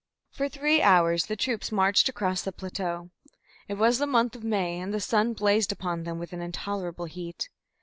[0.31, 3.11] For three hours the troops marched across the plateau.
[3.67, 7.05] It was the month of May, and the sun blazed upon them with an intolerable
[7.05, 7.49] heat.